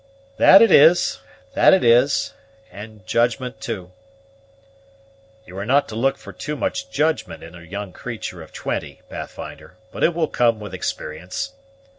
[0.37, 1.19] "That it is,
[1.53, 2.33] that it is;
[2.71, 3.91] and judgment, too."
[5.45, 9.03] "You are not to look for too much judgment in a young creature of twenty,
[9.09, 11.53] Pathfinder, but it will come with experience.